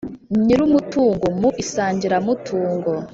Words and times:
Nyir 0.43 0.59
umutungo 0.67 1.25
mu 1.39 1.49
isangiramutungo 1.63 2.91